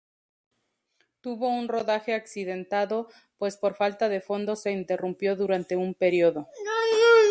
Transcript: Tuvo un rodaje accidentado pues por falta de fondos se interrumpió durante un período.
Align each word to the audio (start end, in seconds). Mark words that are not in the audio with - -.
Tuvo 1.21 1.49
un 1.49 1.67
rodaje 1.67 2.15
accidentado 2.15 3.07
pues 3.37 3.55
por 3.57 3.75
falta 3.75 4.09
de 4.09 4.19
fondos 4.19 4.63
se 4.63 4.71
interrumpió 4.71 5.35
durante 5.35 5.75
un 5.75 5.93
período. 5.93 6.47